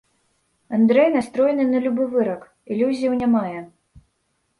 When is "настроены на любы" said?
1.15-2.03